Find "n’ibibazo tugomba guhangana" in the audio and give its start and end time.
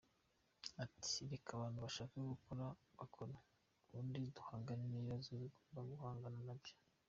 4.87-6.39